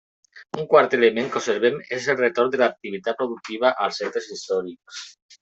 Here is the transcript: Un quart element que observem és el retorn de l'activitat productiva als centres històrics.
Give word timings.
Un 0.61 0.67
quart 0.69 0.95
element 0.97 1.29
que 1.35 1.37
observem 1.41 1.77
és 1.99 2.07
el 2.13 2.17
retorn 2.21 2.51
de 2.57 2.61
l'activitat 2.63 3.21
productiva 3.21 3.75
als 3.87 4.03
centres 4.03 4.33
històrics. 4.39 5.07